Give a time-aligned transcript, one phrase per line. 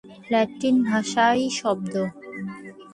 [0.31, 1.93] Latin ভাষায় শব্দ।